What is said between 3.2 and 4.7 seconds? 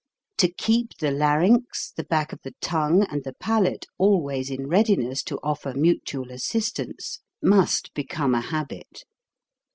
the palate always in